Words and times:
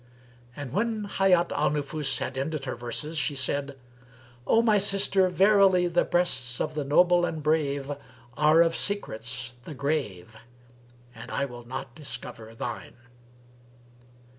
"[FN#320] 0.53 0.53
And 0.63 0.73
when 0.73 1.03
Hayat 1.05 1.51
al 1.51 1.69
Nufus 1.69 2.17
had 2.17 2.35
ended 2.35 2.65
her 2.65 2.73
verses, 2.73 3.19
she 3.19 3.35
said, 3.35 3.77
"O 4.47 4.63
my 4.63 4.79
sister, 4.79 5.29
verily 5.29 5.85
the 5.87 6.03
breasts 6.03 6.59
of 6.59 6.73
the 6.73 6.83
noble 6.83 7.23
and 7.23 7.43
brave 7.43 7.91
are 8.35 8.63
of 8.63 8.75
secrets 8.75 9.53
the 9.61 9.75
grave; 9.75 10.37
and 11.13 11.29
I 11.29 11.45
will 11.45 11.67
not 11.67 11.93
discover 11.93 12.55
shine." 12.57 12.95